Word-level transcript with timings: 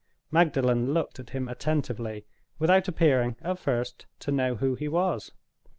Magdalen 0.31 0.95
looked 0.95 1.19
at 1.19 1.29
him 1.29 1.47
attentively, 1.47 2.25
without 2.57 2.87
appearing, 2.87 3.35
at 3.43 3.59
first, 3.59 4.07
to 4.21 4.31
know 4.31 4.55
who 4.55 4.73
he 4.73 4.87
was. 4.87 5.31